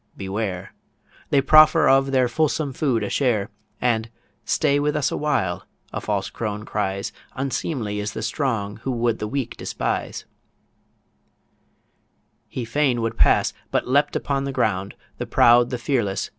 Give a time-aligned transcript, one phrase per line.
[0.17, 0.73] beware!
[1.29, 4.09] They proffer of their fulsome food a share, And,
[4.45, 9.19] 'Stay with us a while,' a false crone cries 'Unseemly is the strong who would
[9.19, 10.25] the weak despise'
[12.47, 16.29] He fain would pass, but leapt upon the ground, The proud, the fearless!